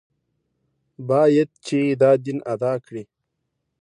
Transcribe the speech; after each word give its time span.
باید 1.09 1.49
چې 1.65 1.77
دا 2.01 2.11
دین 2.23 2.37
ادا 2.53 2.73
کړي. 2.85 3.03